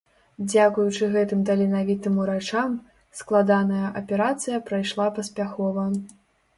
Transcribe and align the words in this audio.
Дзякуючы 0.51 1.09
гэтым 1.15 1.43
таленавітым 1.49 2.17
урачам, 2.25 2.71
складаная 3.23 3.87
аперацыя 4.03 4.57
прайшла 4.73 5.05
паспяхова. 5.23 5.91